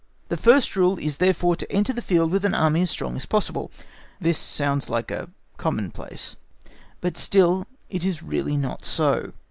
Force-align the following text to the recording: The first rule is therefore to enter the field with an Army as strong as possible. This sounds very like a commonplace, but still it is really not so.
The 0.29 0.35
first 0.35 0.75
rule 0.75 0.97
is 0.97 1.17
therefore 1.17 1.55
to 1.57 1.71
enter 1.71 1.93
the 1.93 2.01
field 2.01 2.31
with 2.31 2.43
an 2.43 2.55
Army 2.55 2.81
as 2.81 2.89
strong 2.89 3.15
as 3.15 3.27
possible. 3.27 3.69
This 4.19 4.39
sounds 4.39 4.87
very 4.87 4.93
like 4.95 5.11
a 5.11 5.29
commonplace, 5.57 6.37
but 7.01 7.17
still 7.17 7.67
it 7.87 8.03
is 8.03 8.23
really 8.23 8.57
not 8.57 8.83
so. 8.83 9.31